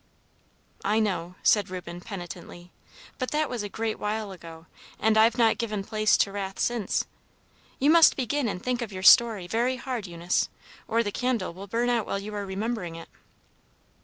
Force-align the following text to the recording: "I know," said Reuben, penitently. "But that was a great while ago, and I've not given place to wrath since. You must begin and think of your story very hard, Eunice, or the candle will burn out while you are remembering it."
"I 0.83 0.99
know," 0.99 1.35
said 1.43 1.69
Reuben, 1.69 2.01
penitently. 2.01 2.71
"But 3.19 3.29
that 3.29 3.51
was 3.51 3.61
a 3.61 3.69
great 3.69 3.99
while 3.99 4.31
ago, 4.31 4.65
and 4.99 5.15
I've 5.15 5.37
not 5.37 5.59
given 5.59 5.83
place 5.83 6.17
to 6.17 6.31
wrath 6.31 6.57
since. 6.57 7.05
You 7.77 7.91
must 7.91 8.15
begin 8.15 8.47
and 8.47 8.63
think 8.63 8.81
of 8.81 8.91
your 8.91 9.03
story 9.03 9.45
very 9.45 9.75
hard, 9.75 10.07
Eunice, 10.07 10.49
or 10.87 11.03
the 11.03 11.11
candle 11.11 11.53
will 11.53 11.67
burn 11.67 11.91
out 11.91 12.07
while 12.07 12.17
you 12.17 12.33
are 12.33 12.47
remembering 12.47 12.95
it." 12.95 13.09